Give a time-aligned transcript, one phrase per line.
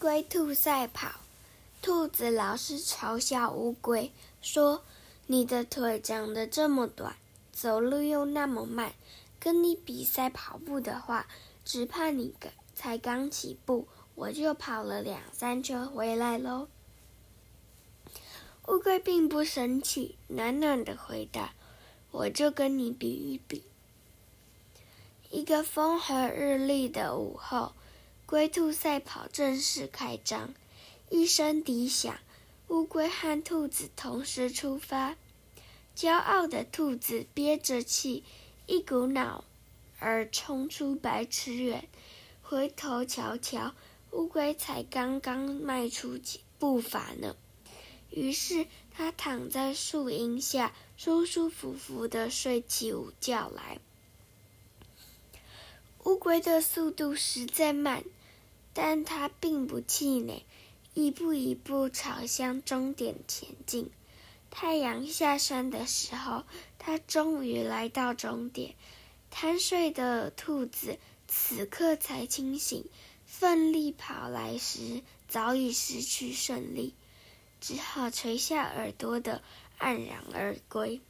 [0.00, 1.10] 龟兔赛跑，
[1.82, 4.84] 兔子老是嘲笑乌龟，说
[5.26, 7.16] ：“你的腿长得这么短，
[7.50, 8.92] 走路又那么慢，
[9.40, 11.26] 跟你比赛跑步的话，
[11.64, 12.32] 只怕你
[12.76, 16.68] 才刚起步，我就跑了两三圈回来喽。”
[18.68, 21.54] 乌龟并不生气，暖暖的回答
[22.12, 23.64] ：“我就跟你比一比。”
[25.30, 27.72] 一个风和日丽的午后。
[28.30, 30.52] 龟兔赛跑正式开张，
[31.08, 32.18] 一声笛响，
[32.68, 35.16] 乌龟和兔子同时出发。
[35.96, 38.22] 骄傲的兔子憋着气，
[38.66, 39.44] 一股脑
[39.98, 41.88] 儿冲出百尺远。
[42.42, 43.74] 回头瞧瞧，
[44.10, 47.34] 乌龟才刚刚迈出几步伐呢。
[48.10, 53.78] 于是，它躺在树荫下，舒舒服服的睡起午觉来。
[56.04, 58.04] 乌龟的速度实在慢。
[58.80, 60.44] 但他并不气馁，
[60.94, 63.90] 一步一步朝向终点前进。
[64.52, 66.44] 太阳下山的时候，
[66.78, 68.76] 他终于来到终点。
[69.32, 72.84] 贪睡的兔子此刻才清醒，
[73.26, 76.94] 奋力跑来时早已失去胜利，
[77.60, 79.42] 只好垂下耳朵的
[79.80, 81.00] 黯然而归。